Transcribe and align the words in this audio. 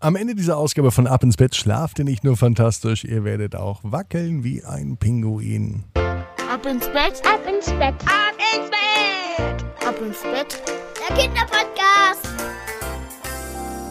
Am 0.00 0.16
Ende 0.16 0.34
dieser 0.34 0.56
Ausgabe 0.58 0.90
von 0.90 1.06
Ab 1.06 1.22
ins 1.22 1.36
Bett 1.36 1.54
schlaft 1.54 1.98
ihr 1.98 2.04
nicht 2.04 2.24
nur 2.24 2.36
fantastisch, 2.36 3.04
ihr 3.04 3.24
werdet 3.24 3.56
auch 3.56 3.80
wackeln 3.82 4.44
wie 4.44 4.62
ein 4.64 4.98
Pinguin. 4.98 5.84
Ab 5.94 6.66
ins 6.66 6.86
Bett, 6.88 7.22
ab 7.24 7.40
ins 7.48 7.64
Bett, 7.66 7.94
ab 8.04 8.34
ins 8.54 8.68
Bett, 8.70 9.64
ab 9.86 9.96
ins 10.04 10.20
Bett. 10.22 10.62
Der 11.08 11.16
Kinderpodcast. 11.16 12.28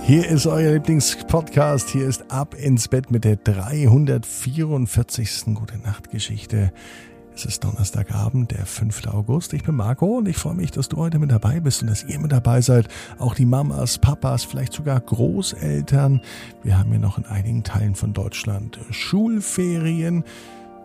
Hier 0.04 0.28
ist 0.28 0.46
euer 0.46 0.74
Lieblingspodcast. 0.74 1.90
Hier 1.90 2.08
ist 2.08 2.30
Ab 2.30 2.54
ins 2.56 2.90
Bett 2.90 3.10
mit 3.10 3.24
der 3.24 3.38
344. 3.38 5.56
Gute 5.56 5.78
Nacht 5.78 6.12
Geschichte. 6.12 6.74
Es 7.36 7.46
ist 7.46 7.64
Donnerstagabend, 7.64 8.52
der 8.52 8.66
5. 8.66 9.08
August. 9.08 9.54
Ich 9.54 9.64
bin 9.64 9.76
Marco 9.76 10.18
und 10.18 10.28
ich 10.28 10.38
freue 10.38 10.54
mich, 10.54 10.70
dass 10.70 10.88
du 10.88 10.98
heute 10.98 11.18
mit 11.18 11.32
dabei 11.32 11.60
bist 11.60 11.82
und 11.82 11.90
dass 11.90 12.04
ihr 12.04 12.20
mit 12.20 12.32
dabei 12.32 12.62
seid. 12.62 12.88
Auch 13.18 13.34
die 13.34 13.46
Mamas, 13.46 13.98
Papas, 13.98 14.44
vielleicht 14.44 14.72
sogar 14.72 15.00
Großeltern. 15.00 16.22
Wir 16.62 16.78
haben 16.78 16.94
ja 16.94 17.00
noch 17.00 17.18
in 17.18 17.26
einigen 17.26 17.64
Teilen 17.64 17.96
von 17.96 18.14
Deutschland 18.14 18.80
Schulferien. 18.92 20.24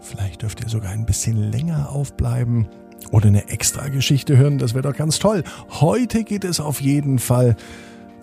Vielleicht 0.00 0.41
dürft 0.41 0.62
ihr 0.62 0.70
sogar 0.70 0.91
ein 0.91 1.05
bisschen 1.05 1.36
länger 1.36 1.91
aufbleiben 1.91 2.66
oder 3.10 3.27
eine 3.27 3.48
extra 3.50 3.88
Geschichte 3.88 4.38
hören. 4.38 4.56
Das 4.56 4.72
wäre 4.72 4.83
doch 4.83 4.96
ganz 4.96 5.19
toll. 5.19 5.44
Heute 5.69 6.24
geht 6.24 6.44
es 6.44 6.60
auf 6.60 6.80
jeden 6.80 7.19
Fall 7.19 7.56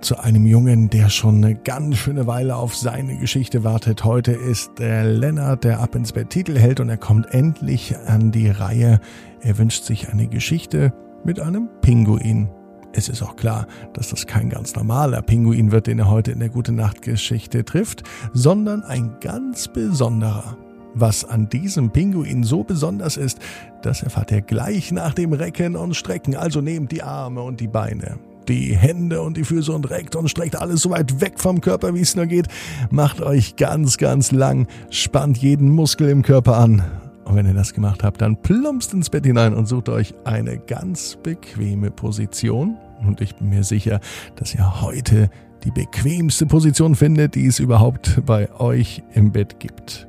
zu 0.06 0.20
einem 0.20 0.46
Jungen, 0.46 0.92
der 0.92 1.10
schon 1.10 1.44
eine 1.44 1.56
ganz 1.56 1.98
schöne 1.98 2.28
Weile 2.28 2.58
auf 2.58 2.76
seine 2.76 3.18
Geschichte 3.18 3.64
wartet. 3.64 4.04
Heute 4.04 4.34
ist 4.34 4.78
der 4.78 5.04
Lennart, 5.04 5.64
der 5.64 5.80
ab 5.80 5.96
ins 5.96 6.12
Bett 6.12 6.30
Titel 6.30 6.60
hält 6.60 6.80
und 6.80 6.90
er 6.90 6.98
kommt 6.98 7.34
endlich 7.34 7.98
an 8.06 8.32
die 8.32 8.50
Reihe. 8.50 9.00
Er 9.42 9.58
wünscht 9.58 9.84
sich 9.84 10.10
eine 10.10 10.28
Geschichte 10.28 10.94
mit 11.24 11.40
einem 11.40 11.70
Pinguin. 11.82 12.50
Es 12.94 13.10
ist 13.10 13.24
auch 13.24 13.36
klar, 13.36 13.66
dass 13.94 14.10
das 14.10 14.28
kein 14.28 14.52
ganz 14.52 14.76
normaler 14.76 15.24
Pinguin 15.24 15.72
wird, 15.72 15.88
den 15.88 15.98
er 15.98 16.10
heute 16.12 16.34
in 16.34 16.40
der 16.40 16.50
Gute 16.50 16.72
Nacht 16.72 17.02
Geschichte 17.02 17.66
trifft, 17.66 18.04
sondern 18.32 18.84
ein 18.84 19.16
ganz 19.22 19.68
besonderer. 19.68 20.56
Was 20.94 21.26
an 21.26 21.50
diesem 21.50 21.90
Pinguin 21.90 22.44
so 22.44 22.64
besonders 22.64 23.18
ist, 23.18 23.40
das 23.82 24.04
erfahrt 24.04 24.32
ihr 24.32 24.42
gleich 24.42 24.92
nach 24.92 25.16
dem 25.16 25.34
Recken 25.34 25.76
und 25.76 25.96
Strecken. 25.96 26.36
Also 26.36 26.62
nehmt 26.62 26.92
die 26.92 27.02
Arme 27.02 27.42
und 27.42 27.60
die 27.60 27.68
Beine, 27.68 28.20
die 28.50 28.76
Hände 28.76 29.22
und 29.22 29.38
die 29.38 29.44
Füße 29.44 29.72
und 29.72 29.90
reckt 29.90 30.16
und 30.16 30.30
streckt 30.30 30.56
alles 30.56 30.82
so 30.82 30.90
weit 30.90 31.22
weg 31.22 31.40
vom 31.40 31.62
Körper, 31.62 31.94
wie 31.94 32.02
es 32.02 32.16
nur 32.16 32.26
geht. 32.26 32.48
Macht 32.90 33.22
euch 33.22 33.56
ganz, 33.56 33.98
ganz 33.98 34.32
lang, 34.32 34.68
spannt 34.90 35.38
jeden 35.38 35.70
Muskel 35.70 36.10
im 36.10 36.22
Körper 36.22 36.58
an. 36.58 36.84
Und 37.26 37.36
wenn 37.36 37.48
ihr 37.48 37.54
das 37.54 37.74
gemacht 37.74 38.04
habt, 38.04 38.22
dann 38.22 38.42
plumpst 38.42 38.94
ins 38.94 39.10
Bett 39.10 39.26
hinein 39.26 39.56
und 39.56 39.68
sucht 39.68 39.90
euch 39.90 40.14
eine 40.26 40.60
ganz 40.60 41.18
bequeme 41.22 41.90
Position. 41.90 42.78
Und 43.06 43.20
ich 43.20 43.36
bin 43.36 43.50
mir 43.50 43.64
sicher, 43.64 44.00
dass 44.36 44.54
ihr 44.54 44.82
heute 44.82 45.30
die 45.64 45.72
bequemste 45.72 46.46
Position 46.46 46.96
findet, 46.96 47.34
die 47.34 47.48
es 47.48 47.60
überhaupt 47.60 48.22
bei 48.26 48.52
euch 48.60 49.02
im 49.14 49.32
Bett 49.32 49.60
gibt. 49.60 50.08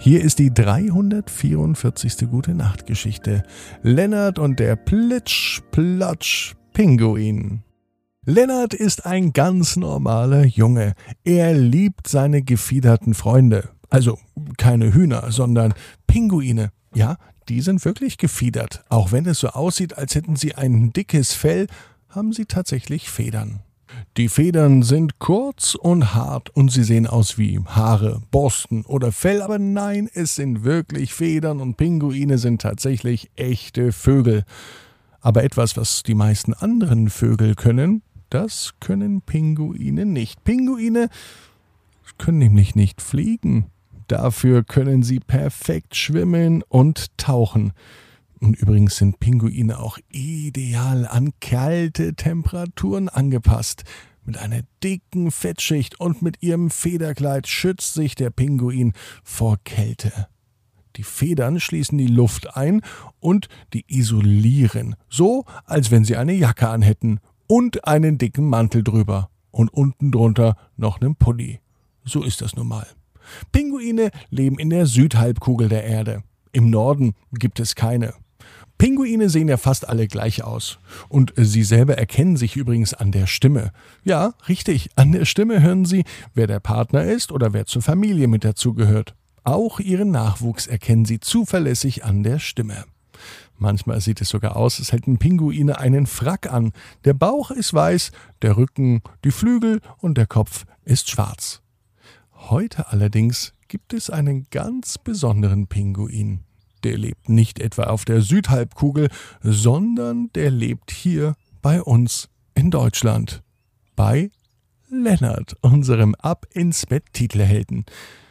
Hier 0.00 0.22
ist 0.22 0.38
die 0.38 0.52
344. 0.52 2.28
Gute 2.28 2.54
Nacht 2.54 2.86
Geschichte. 2.86 3.42
Lennart 3.82 4.38
und 4.38 4.58
der 4.58 4.76
Plitsch, 4.76 5.62
Platsch, 5.70 6.54
Pinguin. 6.74 7.62
Lennart 8.26 8.74
ist 8.74 9.06
ein 9.06 9.32
ganz 9.32 9.76
normaler 9.76 10.44
Junge. 10.44 10.94
Er 11.22 11.54
liebt 11.54 12.08
seine 12.08 12.42
gefiederten 12.42 13.14
Freunde. 13.14 13.68
Also 13.90 14.18
keine 14.56 14.92
Hühner, 14.92 15.30
sondern 15.30 15.72
Pinguine. 16.08 16.72
Ja, 16.92 17.16
die 17.48 17.60
sind 17.60 17.84
wirklich 17.84 18.18
gefiedert. 18.18 18.82
Auch 18.88 19.12
wenn 19.12 19.24
es 19.26 19.38
so 19.38 19.50
aussieht, 19.50 19.96
als 19.96 20.16
hätten 20.16 20.34
sie 20.34 20.56
ein 20.56 20.92
dickes 20.92 21.32
Fell, 21.32 21.68
haben 22.08 22.32
sie 22.32 22.46
tatsächlich 22.46 23.08
Federn. 23.08 23.60
Die 24.16 24.28
Federn 24.28 24.82
sind 24.82 25.20
kurz 25.20 25.76
und 25.76 26.12
hart 26.12 26.50
und 26.50 26.72
sie 26.72 26.82
sehen 26.82 27.06
aus 27.06 27.38
wie 27.38 27.60
Haare, 27.60 28.20
Borsten 28.32 28.84
oder 28.84 29.12
Fell, 29.12 29.42
aber 29.42 29.60
nein, 29.60 30.10
es 30.12 30.34
sind 30.34 30.64
wirklich 30.64 31.14
Federn 31.14 31.60
und 31.60 31.76
Pinguine 31.76 32.38
sind 32.38 32.62
tatsächlich 32.62 33.30
echte 33.36 33.92
Vögel. 33.92 34.42
Aber 35.24 35.42
etwas, 35.42 35.78
was 35.78 36.02
die 36.02 36.14
meisten 36.14 36.52
anderen 36.52 37.08
Vögel 37.08 37.54
können, 37.54 38.02
das 38.28 38.74
können 38.78 39.22
Pinguine 39.22 40.04
nicht. 40.04 40.44
Pinguine 40.44 41.08
können 42.18 42.40
nämlich 42.40 42.74
nicht 42.74 43.00
fliegen. 43.00 43.70
Dafür 44.06 44.64
können 44.64 45.02
sie 45.02 45.20
perfekt 45.20 45.96
schwimmen 45.96 46.62
und 46.68 47.16
tauchen. 47.16 47.72
Und 48.38 48.58
übrigens 48.58 48.96
sind 48.96 49.18
Pinguine 49.18 49.78
auch 49.78 49.96
ideal 50.10 51.06
an 51.06 51.30
kalte 51.40 52.12
Temperaturen 52.12 53.08
angepasst. 53.08 53.84
Mit 54.26 54.36
einer 54.36 54.60
dicken 54.82 55.30
Fettschicht 55.30 55.98
und 56.00 56.20
mit 56.20 56.42
ihrem 56.42 56.68
Federkleid 56.68 57.48
schützt 57.48 57.94
sich 57.94 58.14
der 58.14 58.28
Pinguin 58.28 58.92
vor 59.22 59.56
Kälte. 59.64 60.28
Die 60.96 61.02
Federn 61.02 61.60
schließen 61.60 61.98
die 61.98 62.06
Luft 62.06 62.56
ein 62.56 62.80
und 63.20 63.48
die 63.72 63.84
isolieren, 63.88 64.96
so 65.08 65.44
als 65.64 65.90
wenn 65.90 66.04
sie 66.04 66.16
eine 66.16 66.34
Jacke 66.34 66.68
anhätten 66.68 67.20
und 67.46 67.86
einen 67.86 68.18
dicken 68.18 68.48
Mantel 68.48 68.84
drüber 68.84 69.30
und 69.50 69.72
unten 69.72 70.10
drunter 70.10 70.56
noch 70.76 71.00
einen 71.00 71.16
Pulli. 71.16 71.60
So 72.04 72.22
ist 72.22 72.42
das 72.42 72.54
nun 72.54 72.68
mal. 72.68 72.86
Pinguine 73.52 74.10
leben 74.30 74.58
in 74.58 74.70
der 74.70 74.86
Südhalbkugel 74.86 75.68
der 75.68 75.84
Erde. 75.84 76.22
Im 76.52 76.70
Norden 76.70 77.14
gibt 77.32 77.58
es 77.58 77.74
keine. 77.74 78.14
Pinguine 78.78 79.30
sehen 79.30 79.48
ja 79.48 79.56
fast 79.56 79.88
alle 79.88 80.08
gleich 80.08 80.42
aus. 80.44 80.78
Und 81.08 81.32
sie 81.36 81.62
selber 81.62 81.96
erkennen 81.96 82.36
sich 82.36 82.56
übrigens 82.56 82.92
an 82.92 83.12
der 83.12 83.26
Stimme. 83.26 83.72
Ja, 84.04 84.34
richtig, 84.48 84.90
an 84.96 85.12
der 85.12 85.24
Stimme 85.24 85.62
hören 85.62 85.84
sie, 85.84 86.04
wer 86.34 86.46
der 86.46 86.60
Partner 86.60 87.04
ist 87.04 87.32
oder 87.32 87.52
wer 87.52 87.66
zur 87.66 87.82
Familie 87.82 88.28
mit 88.28 88.44
dazugehört. 88.44 89.14
Auch 89.44 89.78
ihren 89.78 90.10
Nachwuchs 90.10 90.66
erkennen 90.66 91.04
sie 91.04 91.20
zuverlässig 91.20 92.04
an 92.04 92.22
der 92.22 92.38
Stimme. 92.38 92.84
Manchmal 93.56 94.00
sieht 94.00 94.20
es 94.20 94.30
sogar 94.30 94.56
aus, 94.56 94.78
als 94.78 94.92
hätten 94.92 95.18
Pinguine 95.18 95.78
einen 95.78 96.06
Frack 96.06 96.50
an. 96.50 96.72
Der 97.04 97.14
Bauch 97.14 97.50
ist 97.50 97.72
weiß, 97.72 98.10
der 98.42 98.56
Rücken, 98.56 99.02
die 99.22 99.30
Flügel 99.30 99.80
und 99.98 100.18
der 100.18 100.26
Kopf 100.26 100.64
ist 100.84 101.10
schwarz. 101.10 101.60
Heute 102.32 102.88
allerdings 102.88 103.52
gibt 103.68 103.92
es 103.92 104.10
einen 104.10 104.46
ganz 104.50 104.98
besonderen 104.98 105.66
Pinguin. 105.66 106.40
Der 106.82 106.98
lebt 106.98 107.28
nicht 107.28 107.60
etwa 107.60 107.84
auf 107.84 108.04
der 108.04 108.20
Südhalbkugel, 108.20 109.08
sondern 109.42 110.30
der 110.34 110.50
lebt 110.50 110.90
hier 110.90 111.34
bei 111.62 111.82
uns 111.82 112.28
in 112.54 112.70
Deutschland. 112.70 113.42
Bei 113.96 114.30
Lennart, 114.90 115.56
unserem 115.60 116.14
Ab 116.16 116.46
ins 116.52 116.86
Bett 116.86 117.04
Titelhelden. 117.12 117.86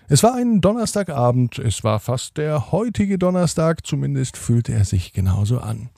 Es 0.09 0.21
war 0.21 0.35
ein 0.35 0.59
Donnerstagabend, 0.59 1.59
es 1.59 1.83
war 1.83 1.99
fast 1.99 2.37
der 2.37 2.71
heutige 2.71 3.17
Donnerstag, 3.17 3.85
zumindest 3.87 4.35
fühlte 4.35 4.73
er 4.73 4.83
sich 4.83 5.13
genauso 5.13 5.59
an. 5.59 5.89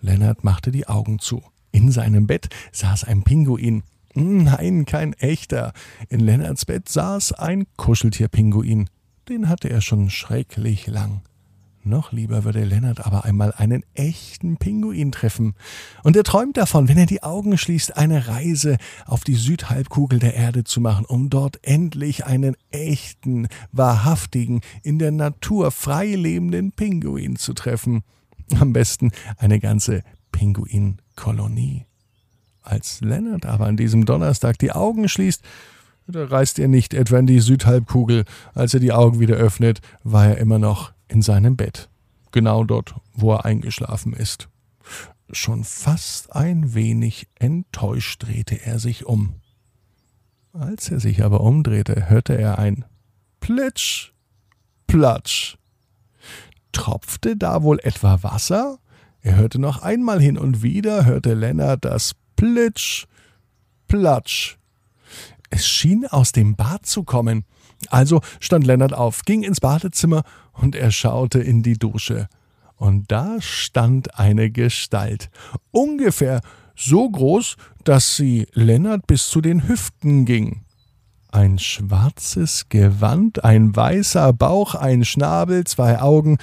Lennart 0.00 0.42
machte 0.42 0.72
die 0.72 0.88
Augen 0.88 1.20
zu. 1.20 1.42
In 1.70 1.92
seinem 1.92 2.26
Bett 2.26 2.48
saß 2.72 3.04
ein 3.04 3.22
Pinguin. 3.22 3.84
Nein, 4.14 4.84
kein 4.84 5.12
echter. 5.12 5.72
In 6.08 6.20
Lennarts 6.20 6.64
Bett 6.64 6.88
saß 6.88 7.32
ein 7.34 7.66
Kuscheltierpinguin. 7.76 8.88
Den 9.28 9.48
hatte 9.48 9.68
er 9.68 9.80
schon 9.80 10.10
schrecklich 10.10 10.86
lang. 10.86 11.22
Noch 11.86 12.10
lieber 12.10 12.42
würde 12.42 12.64
Lennart 12.64 13.06
aber 13.06 13.24
einmal 13.24 13.52
einen 13.52 13.84
echten 13.94 14.56
Pinguin 14.56 15.12
treffen. 15.12 15.54
Und 16.02 16.16
er 16.16 16.24
träumt 16.24 16.56
davon, 16.56 16.88
wenn 16.88 16.98
er 16.98 17.06
die 17.06 17.22
Augen 17.22 17.56
schließt, 17.56 17.96
eine 17.96 18.26
Reise 18.26 18.78
auf 19.04 19.22
die 19.22 19.36
Südhalbkugel 19.36 20.18
der 20.18 20.34
Erde 20.34 20.64
zu 20.64 20.80
machen, 20.80 21.04
um 21.04 21.30
dort 21.30 21.60
endlich 21.62 22.26
einen 22.26 22.56
echten, 22.72 23.46
wahrhaftigen, 23.70 24.62
in 24.82 24.98
der 24.98 25.12
Natur 25.12 25.70
frei 25.70 26.16
lebenden 26.16 26.72
Pinguin 26.72 27.36
zu 27.36 27.54
treffen. 27.54 28.02
Am 28.58 28.72
besten 28.72 29.12
eine 29.38 29.60
ganze 29.60 30.02
Pinguinkolonie. 30.32 31.86
Als 32.62 33.00
Lennart 33.00 33.46
aber 33.46 33.66
an 33.66 33.76
diesem 33.76 34.06
Donnerstag 34.06 34.58
die 34.58 34.72
Augen 34.72 35.08
schließt, 35.08 35.40
da 36.08 36.24
reist 36.24 36.58
er 36.58 36.66
nicht 36.66 36.94
etwa 36.94 37.18
in 37.18 37.28
die 37.28 37.38
Südhalbkugel. 37.38 38.24
Als 38.54 38.74
er 38.74 38.80
die 38.80 38.92
Augen 38.92 39.20
wieder 39.20 39.36
öffnet, 39.36 39.80
war 40.02 40.26
er 40.26 40.38
immer 40.38 40.58
noch 40.58 40.95
in 41.08 41.22
seinem 41.22 41.56
Bett, 41.56 41.88
genau 42.32 42.64
dort, 42.64 42.94
wo 43.12 43.32
er 43.32 43.44
eingeschlafen 43.44 44.12
ist. 44.12 44.48
Schon 45.30 45.64
fast 45.64 46.34
ein 46.34 46.74
wenig 46.74 47.28
enttäuscht 47.34 48.24
drehte 48.24 48.64
er 48.64 48.78
sich 48.78 49.06
um. 49.06 49.34
Als 50.52 50.90
er 50.90 51.00
sich 51.00 51.22
aber 51.24 51.40
umdrehte, 51.40 52.08
hörte 52.08 52.38
er 52.38 52.58
ein 52.58 52.84
Plitsch, 53.40 54.12
Platsch. 54.86 55.56
Tropfte 56.72 57.36
da 57.36 57.62
wohl 57.62 57.78
etwa 57.82 58.22
Wasser? 58.22 58.78
Er 59.20 59.36
hörte 59.36 59.58
noch 59.58 59.82
einmal 59.82 60.20
hin 60.20 60.38
und 60.38 60.62
wieder, 60.62 61.04
hörte 61.04 61.34
Lennart 61.34 61.84
das 61.84 62.14
Plitsch, 62.36 63.06
Platsch. 63.88 64.56
Es 65.50 65.66
schien 65.66 66.06
aus 66.06 66.32
dem 66.32 66.56
Bad 66.56 66.86
zu 66.86 67.02
kommen. 67.02 67.44
Also 67.88 68.20
stand 68.40 68.66
Lennart 68.66 68.94
auf, 68.94 69.22
ging 69.22 69.42
ins 69.42 69.60
Badezimmer 69.60 70.22
und 70.52 70.74
er 70.74 70.90
schaute 70.90 71.40
in 71.40 71.62
die 71.62 71.78
Dusche. 71.78 72.28
Und 72.76 73.10
da 73.10 73.40
stand 73.40 74.18
eine 74.18 74.50
Gestalt, 74.50 75.30
ungefähr 75.70 76.40
so 76.74 77.08
groß, 77.08 77.56
dass 77.84 78.16
sie 78.16 78.46
Lennart 78.52 79.06
bis 79.06 79.28
zu 79.28 79.40
den 79.40 79.66
Hüften 79.66 80.26
ging. 80.26 80.62
Ein 81.32 81.58
schwarzes 81.58 82.68
Gewand, 82.68 83.44
ein 83.44 83.74
weißer 83.74 84.32
Bauch, 84.32 84.74
ein 84.74 85.04
Schnabel, 85.04 85.64
zwei 85.64 86.00
Augen. 86.00 86.38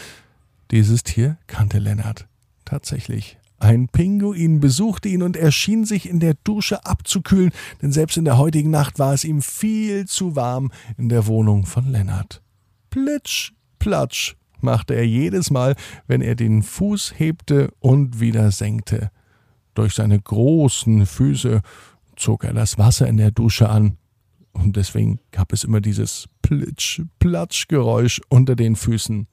Dieses 0.71 1.03
Tier 1.03 1.37
kannte 1.47 1.79
Lennart. 1.79 2.27
Tatsächlich. 2.65 3.37
Ein 3.63 3.87
Pinguin 3.87 4.59
besuchte 4.59 5.07
ihn 5.07 5.23
und 5.23 5.37
erschien 5.37 5.85
sich 5.85 6.09
in 6.09 6.19
der 6.19 6.33
Dusche 6.43 6.85
abzukühlen, 6.85 7.53
denn 7.81 7.93
selbst 7.93 8.17
in 8.17 8.25
der 8.25 8.37
heutigen 8.37 8.69
Nacht 8.69 8.99
war 8.99 9.13
es 9.13 9.23
ihm 9.23 9.41
viel 9.41 10.05
zu 10.05 10.35
warm 10.35 10.69
in 10.97 11.07
der 11.07 11.27
Wohnung 11.27 11.65
von 11.65 11.89
Lennart. 11.89 12.41
Plitsch, 12.89 13.53
platsch 13.79 14.35
machte 14.59 14.95
er 14.95 15.07
jedes 15.07 15.49
Mal, 15.49 15.75
wenn 16.07 16.19
er 16.19 16.35
den 16.35 16.61
Fuß 16.61 17.13
hebte 17.15 17.71
und 17.79 18.19
wieder 18.19 18.51
senkte. 18.51 19.11
Durch 19.75 19.93
seine 19.93 20.19
großen 20.19 21.05
Füße 21.05 21.61
zog 22.17 22.43
er 22.43 22.53
das 22.53 22.77
Wasser 22.77 23.07
in 23.07 23.15
der 23.15 23.31
Dusche 23.31 23.69
an, 23.69 23.95
und 24.51 24.75
deswegen 24.75 25.21
gab 25.31 25.53
es 25.53 25.63
immer 25.63 25.79
dieses 25.79 26.27
Plitsch-Platsch-Geräusch 26.41 28.19
unter 28.27 28.57
den 28.57 28.75
Füßen. 28.75 29.25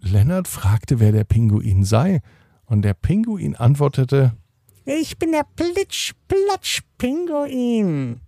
Lennart 0.00 0.48
fragte, 0.48 0.98
wer 0.98 1.12
der 1.12 1.22
Pinguin 1.22 1.84
sei, 1.84 2.20
und 2.68 2.82
der 2.82 2.94
Pinguin 2.94 3.56
antwortete: 3.56 4.36
Ich 4.84 5.18
bin 5.18 5.32
der 5.32 5.44
Plitsch-Platsch-Pinguin. 5.56 8.20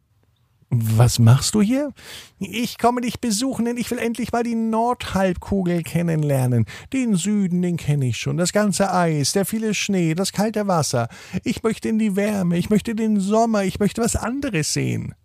Was 0.72 1.18
machst 1.18 1.56
du 1.56 1.62
hier? 1.62 1.92
Ich 2.38 2.78
komme 2.78 3.00
dich 3.00 3.20
besuchen, 3.20 3.64
denn 3.64 3.76
ich 3.76 3.90
will 3.90 3.98
endlich 3.98 4.30
mal 4.30 4.44
die 4.44 4.54
Nordhalbkugel 4.54 5.82
kennenlernen. 5.82 6.64
Den 6.92 7.16
Süden, 7.16 7.60
den 7.60 7.76
kenne 7.76 8.06
ich 8.06 8.18
schon. 8.18 8.36
Das 8.36 8.52
ganze 8.52 8.94
Eis, 8.94 9.32
der 9.32 9.44
viele 9.44 9.74
Schnee, 9.74 10.14
das 10.14 10.32
kalte 10.32 10.68
Wasser. 10.68 11.08
Ich 11.42 11.64
möchte 11.64 11.88
in 11.88 11.98
die 11.98 12.14
Wärme, 12.14 12.56
ich 12.56 12.70
möchte 12.70 12.94
den 12.94 13.18
Sommer, 13.18 13.64
ich 13.64 13.80
möchte 13.80 14.00
was 14.00 14.14
anderes 14.14 14.72
sehen. 14.72 15.16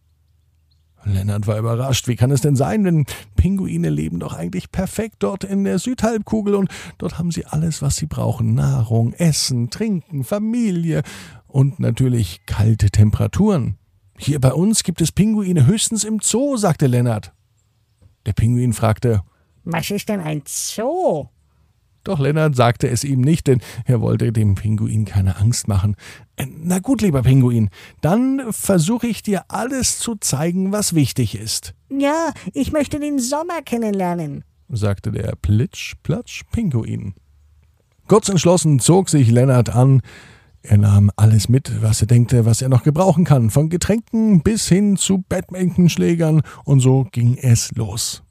Lennart 1.05 1.47
war 1.47 1.57
überrascht. 1.57 2.07
Wie 2.07 2.15
kann 2.15 2.31
es 2.31 2.41
denn 2.41 2.55
sein? 2.55 2.83
Denn 2.83 3.05
Pinguine 3.35 3.89
leben 3.89 4.19
doch 4.19 4.33
eigentlich 4.33 4.71
perfekt 4.71 5.17
dort 5.19 5.43
in 5.43 5.63
der 5.63 5.79
Südhalbkugel 5.79 6.55
und 6.55 6.69
dort 6.97 7.17
haben 7.17 7.31
sie 7.31 7.45
alles, 7.45 7.81
was 7.81 7.95
sie 7.95 8.07
brauchen. 8.07 8.55
Nahrung, 8.55 9.13
Essen, 9.13 9.69
Trinken, 9.69 10.23
Familie 10.23 11.03
und 11.47 11.79
natürlich 11.79 12.45
kalte 12.45 12.89
Temperaturen. 12.89 13.77
Hier 14.17 14.39
bei 14.39 14.53
uns 14.53 14.83
gibt 14.83 15.01
es 15.01 15.11
Pinguine 15.11 15.65
höchstens 15.65 16.03
im 16.03 16.19
Zoo, 16.21 16.57
sagte 16.57 16.87
Lennart. 16.87 17.33
Der 18.25 18.33
Pinguin 18.33 18.73
fragte, 18.73 19.21
Was 19.63 19.91
ist 19.91 20.09
denn 20.09 20.19
ein 20.19 20.41
Zoo? 20.47 21.27
Doch 22.05 22.19
Lennart 22.19 22.55
sagte 22.55 22.87
es 22.87 23.03
ihm 23.03 23.19
nicht, 23.21 23.47
denn 23.47 23.59
er 23.83 23.99
wollte 23.99 24.31
dem 24.31 24.53
Pinguin 24.53 25.05
keine 25.05 25.37
Angst 25.37 25.67
machen. 25.67 25.95
Äh, 26.35 26.45
na 26.55 26.77
gut, 26.77 27.01
lieber 27.01 27.23
Pinguin, 27.23 27.69
dann 27.99 28.43
versuche 28.51 29.07
ich 29.07 29.23
dir 29.23 29.45
alles 29.47 29.97
zu 29.97 30.15
zeigen, 30.15 30.71
was 30.71 30.93
wichtig 30.93 31.35
ist. 31.35 31.73
Ja, 31.89 32.31
ich 32.53 32.71
möchte 32.71 32.99
den 32.99 33.17
Sommer 33.17 33.63
kennenlernen, 33.63 34.43
sagte 34.69 35.11
der 35.11 35.33
Plitsch-Platsch-Pinguin. 35.41 37.15
Kurz 38.07 38.29
entschlossen 38.29 38.79
zog 38.79 39.09
sich 39.09 39.31
Lennart 39.31 39.69
an. 39.69 40.03
Er 40.61 40.77
nahm 40.77 41.09
alles 41.15 41.49
mit, 41.49 41.81
was 41.81 42.01
er 42.01 42.07
denkte, 42.07 42.45
was 42.45 42.61
er 42.61 42.69
noch 42.69 42.83
gebrauchen 42.83 43.23
kann, 43.23 43.49
von 43.49 43.69
Getränken 43.69 44.41
bis 44.43 44.67
hin 44.67 44.95
zu 44.95 45.23
Badmintonschlägern, 45.27 46.43
und 46.65 46.81
so 46.81 47.07
ging 47.11 47.35
es 47.35 47.71
los. 47.75 48.24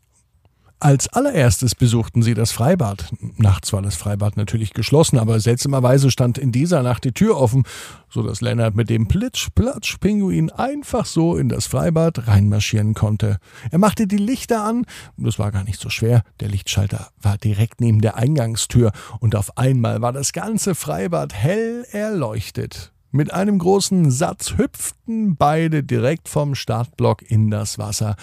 Als 0.80 1.08
allererstes 1.08 1.74
besuchten 1.74 2.22
sie 2.22 2.34
das 2.34 2.52
Freibad. 2.52 3.10
Nachts 3.38 3.72
war 3.72 3.80
das 3.80 3.96
Freibad 3.96 4.36
natürlich 4.36 4.74
geschlossen, 4.74 5.18
aber 5.18 5.40
seltsamerweise 5.40 6.10
stand 6.10 6.36
in 6.36 6.52
dieser 6.52 6.82
Nacht 6.82 7.04
die 7.04 7.12
Tür 7.12 7.38
offen, 7.38 7.62
so 8.10 8.22
dass 8.22 8.42
Lennart 8.42 8.74
mit 8.74 8.90
dem 8.90 9.08
Plitsch-Platsch-Pinguin 9.08 10.50
einfach 10.50 11.06
so 11.06 11.36
in 11.36 11.48
das 11.48 11.66
Freibad 11.66 12.26
reinmarschieren 12.28 12.92
konnte. 12.92 13.38
Er 13.70 13.78
machte 13.78 14.06
die 14.06 14.18
Lichter 14.18 14.62
an, 14.62 14.84
das 15.16 15.38
war 15.38 15.52
gar 15.52 15.64
nicht 15.64 15.80
so 15.80 15.88
schwer, 15.88 16.22
der 16.40 16.48
Lichtschalter 16.48 17.08
war 17.22 17.38
direkt 17.38 17.80
neben 17.80 18.02
der 18.02 18.16
Eingangstür, 18.16 18.92
und 19.20 19.36
auf 19.36 19.56
einmal 19.56 20.02
war 20.02 20.12
das 20.12 20.32
ganze 20.34 20.74
Freibad 20.74 21.32
hell 21.32 21.86
erleuchtet. 21.92 22.92
Mit 23.10 23.32
einem 23.32 23.58
großen 23.58 24.10
Satz 24.10 24.58
hüpften 24.58 25.36
beide 25.36 25.84
direkt 25.84 26.28
vom 26.28 26.54
Startblock 26.54 27.22
in 27.22 27.50
das 27.50 27.78
Wasser. 27.78 28.16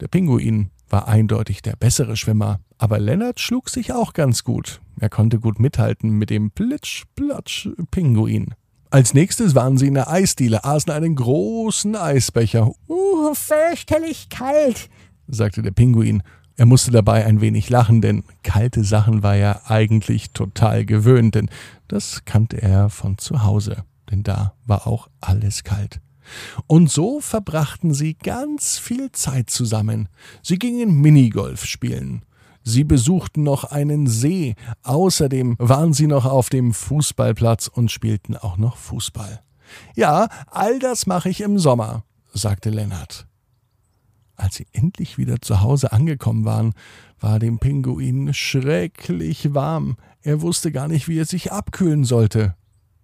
Der 0.00 0.08
Pinguin 0.08 0.70
war 0.92 1.08
eindeutig 1.08 1.62
der 1.62 1.74
bessere 1.74 2.16
Schwimmer, 2.16 2.60
aber 2.76 2.98
Lennart 2.98 3.40
schlug 3.40 3.70
sich 3.70 3.94
auch 3.94 4.12
ganz 4.12 4.44
gut. 4.44 4.82
Er 5.00 5.08
konnte 5.08 5.40
gut 5.40 5.58
mithalten 5.58 6.10
mit 6.10 6.28
dem 6.28 6.50
Plitsch-Platsch-Pinguin. 6.50 8.54
Als 8.90 9.14
nächstes 9.14 9.54
waren 9.54 9.78
sie 9.78 9.86
in 9.86 9.94
der 9.94 10.10
Eisdiele, 10.10 10.64
aßen 10.64 10.92
einen 10.92 11.16
großen 11.16 11.96
Eisbecher. 11.96 12.70
Uh, 12.88 13.32
fürchterlich 13.32 14.28
kalt, 14.28 14.90
sagte 15.26 15.62
der 15.62 15.70
Pinguin. 15.70 16.22
Er 16.56 16.66
musste 16.66 16.90
dabei 16.90 17.24
ein 17.24 17.40
wenig 17.40 17.70
lachen, 17.70 18.02
denn 18.02 18.24
kalte 18.42 18.84
Sachen 18.84 19.22
war 19.22 19.36
er 19.36 19.70
eigentlich 19.70 20.32
total 20.32 20.84
gewöhnt, 20.84 21.36
denn 21.36 21.48
das 21.88 22.26
kannte 22.26 22.60
er 22.60 22.90
von 22.90 23.16
zu 23.16 23.44
Hause, 23.44 23.84
denn 24.10 24.24
da 24.24 24.52
war 24.66 24.86
auch 24.86 25.08
alles 25.22 25.64
kalt. 25.64 26.01
Und 26.66 26.90
so 26.90 27.20
verbrachten 27.20 27.94
sie 27.94 28.14
ganz 28.14 28.78
viel 28.78 29.12
Zeit 29.12 29.50
zusammen. 29.50 30.08
Sie 30.42 30.58
gingen 30.58 31.00
Minigolf 31.00 31.64
spielen. 31.64 32.24
Sie 32.64 32.84
besuchten 32.84 33.42
noch 33.42 33.64
einen 33.64 34.06
See. 34.06 34.54
Außerdem 34.82 35.56
waren 35.58 35.92
sie 35.92 36.06
noch 36.06 36.26
auf 36.26 36.48
dem 36.48 36.72
Fußballplatz 36.72 37.68
und 37.68 37.90
spielten 37.90 38.36
auch 38.36 38.56
noch 38.56 38.76
Fußball. 38.76 39.42
Ja, 39.96 40.28
all 40.46 40.78
das 40.78 41.06
mache 41.06 41.28
ich 41.28 41.40
im 41.40 41.58
Sommer, 41.58 42.04
sagte 42.32 42.70
Lennart. 42.70 43.26
Als 44.36 44.56
sie 44.56 44.66
endlich 44.72 45.18
wieder 45.18 45.40
zu 45.40 45.60
Hause 45.60 45.92
angekommen 45.92 46.44
waren, 46.44 46.74
war 47.20 47.38
dem 47.38 47.58
Pinguin 47.58 48.34
schrecklich 48.34 49.54
warm. 49.54 49.96
Er 50.22 50.40
wusste 50.40 50.72
gar 50.72 50.88
nicht, 50.88 51.08
wie 51.08 51.18
er 51.18 51.26
sich 51.26 51.52
abkühlen 51.52 52.04
sollte. 52.04 52.54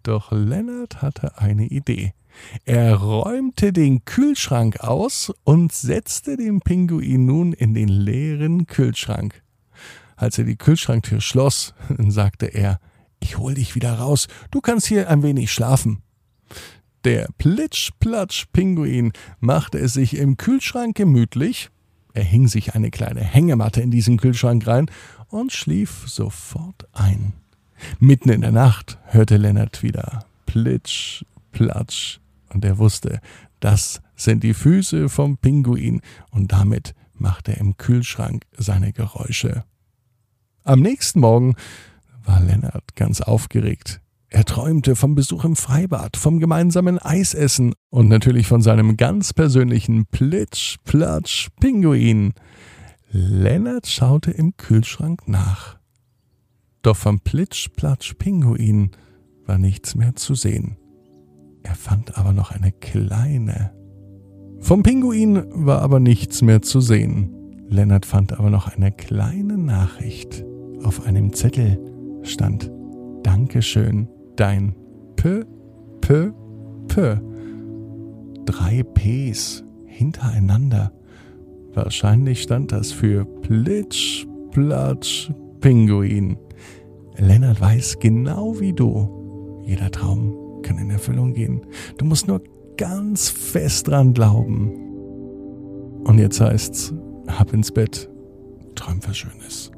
Doch 0.03 0.33
Lennart 0.33 1.03
hatte 1.03 1.39
eine 1.39 1.67
Idee. 1.67 2.13
Er 2.65 2.95
räumte 2.97 3.73
den 3.73 4.05
Kühlschrank 4.05 4.81
aus 4.81 5.33
und 5.45 5.73
setzte 5.73 6.37
den 6.37 6.61
Pinguin 6.61 7.27
nun 7.27 7.53
in 7.53 7.75
den 7.75 7.89
leeren 7.89 8.67
Kühlschrank. 8.67 9.43
Als 10.17 10.39
er 10.39 10.45
die 10.45 10.57
Kühlschranktür 10.57 11.21
schloss, 11.21 11.75
sagte 12.09 12.47
er, 12.47 12.81
ich 13.21 13.39
hol 13.39 13.55
dich 13.55 13.75
wieder 13.75 13.95
raus, 13.95 14.29
du 14.51 14.61
kannst 14.61 14.87
hier 14.87 15.09
ein 15.11 15.23
wenig 15.23 15.53
schlafen. 15.53 16.03
Der 17.05 17.29
Plitsch-Platsch-Pinguin 17.39 19.13
machte 19.41 19.79
es 19.79 19.93
sich 19.93 20.17
im 20.17 20.37
Kühlschrank 20.37 20.97
gemütlich, 20.97 21.71
er 22.15 22.25
hing 22.25 22.49
sich 22.49 22.75
eine 22.75 22.91
kleine 22.91 23.21
Hängematte 23.21 23.81
in 23.81 23.93
diesen 23.93 24.17
Kühlschrank 24.17 24.67
rein 24.67 24.91
und 25.29 25.53
schlief 25.53 26.09
sofort 26.09 26.89
ein. 26.93 27.35
Mitten 28.01 28.31
in 28.31 28.41
der 28.41 28.51
Nacht 28.51 28.99
hörte 29.05 29.37
Lennart 29.37 29.85
wieder 29.85 30.25
Plitsch, 30.47 31.25
Platsch, 31.53 32.19
und 32.53 32.65
er 32.65 32.79
wusste, 32.79 33.21
das 33.61 34.01
sind 34.17 34.43
die 34.45 34.55
Füße 34.55 35.09
vom 35.09 35.39
Pinguin, 35.39 36.01
und 36.31 36.53
damit 36.53 36.95
machte 37.15 37.53
er 37.53 37.59
im 37.59 37.77
Kühlschrank 37.77 38.45
seine 38.57 38.93
Geräusche. 38.93 39.65
Am 40.65 40.81
nächsten 40.81 41.21
Morgen 41.21 41.55
war 42.25 42.41
Lennart 42.41 42.95
ganz 42.95 43.21
aufgeregt. 43.21 44.01
Er 44.31 44.45
träumte 44.45 44.95
vom 44.95 45.15
Besuch 45.15 45.45
im 45.45 45.57
Freibad, 45.57 46.19
vom 46.19 46.39
gemeinsamen 46.39 46.99
Eisessen 46.99 47.73
und 47.89 48.09
natürlich 48.09 48.47
von 48.47 48.61
seinem 48.61 48.99
ganz 48.99 49.33
persönlichen 49.33 50.05
Plitsch-Platsch-Pinguin. 50.07 52.35
Lennart 53.11 53.87
schaute 53.87 54.31
im 54.31 54.55
Kühlschrank 54.59 55.27
nach. 55.27 55.79
Doch 56.83 56.97
vom 56.97 57.21
Plitsch-Platsch-Pinguin 57.21 58.91
war 59.47 59.57
nichts 59.57 59.95
mehr 59.95 60.15
zu 60.15 60.35
sehen. 60.35 60.77
Fand 61.79 62.19
aber 62.19 62.33
noch 62.33 62.51
eine 62.51 62.73
kleine. 62.73 63.71
Vom 64.59 64.83
Pinguin 64.83 65.45
war 65.55 65.81
aber 65.81 66.01
nichts 66.01 66.43
mehr 66.43 66.61
zu 66.61 66.81
sehen. 66.81 67.31
Lennart 67.69 68.05
fand 68.05 68.37
aber 68.37 68.51
noch 68.51 68.67
eine 68.67 68.91
kleine 68.91 69.57
Nachricht. 69.57 70.45
Auf 70.83 71.07
einem 71.07 71.33
Zettel 71.33 71.79
stand 72.23 72.69
Dankeschön, 73.23 74.09
dein 74.35 74.75
P, 75.15 75.45
P, 76.01 76.33
P. 76.89 77.21
Drei 78.45 78.83
Ps 78.83 79.63
hintereinander. 79.87 80.93
Wahrscheinlich 81.75 82.43
stand 82.43 82.73
das 82.73 82.91
für 82.91 83.25
Plitsch, 83.25 84.27
Platsch, 84.51 85.31
Pinguin. 85.61 86.39
Lennart 87.17 87.61
weiß 87.61 88.01
genau 88.01 88.59
wie 88.59 88.73
du. 88.73 89.63
Jeder 89.65 89.93
Traum 89.93 90.48
kann 90.69 90.79
in 90.79 90.91
Erfüllung 90.91 91.33
gehen. 91.33 91.63
Du 91.97 92.05
musst 92.05 92.29
nur 92.29 92.43
ganz 92.77 93.31
fest 93.31 93.89
dran 93.89 94.13
glauben. 94.13 94.71
Und 96.05 96.19
jetzt 96.19 96.41
heißt's, 96.41 96.93
hab 97.27 97.53
ins 97.53 97.73
Bett, 97.73 98.09
träum 98.75 99.01
was 99.07 99.17
Schönes. 99.17 99.73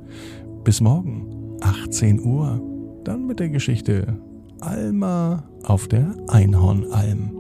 Bis 0.65 0.81
morgen, 0.81 1.57
18 1.61 2.21
Uhr, 2.21 2.61
dann 3.05 3.27
mit 3.27 3.41
der 3.41 3.49
Geschichte 3.49 4.21
Alma 4.61 5.49
auf 5.63 5.89
der 5.89 6.15
Einhornalm. 6.29 7.40